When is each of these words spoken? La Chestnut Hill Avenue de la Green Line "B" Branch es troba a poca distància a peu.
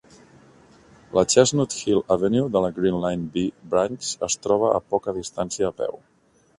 La 1.17 1.23
Chestnut 1.33 1.75
Hill 1.81 2.01
Avenue 2.17 2.47
de 2.55 2.63
la 2.65 2.73
Green 2.79 2.99
Line 3.05 3.29
"B" 3.37 3.45
Branch 3.75 4.11
es 4.31 4.43
troba 4.49 4.75
a 4.83 4.85
poca 4.97 5.19
distància 5.23 5.71
a 5.73 5.77
peu. 5.85 6.01